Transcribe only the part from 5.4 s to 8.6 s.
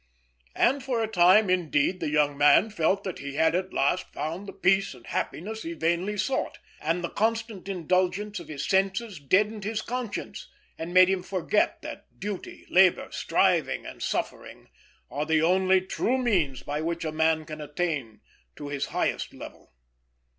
he vainly sought; and the constant indulgence of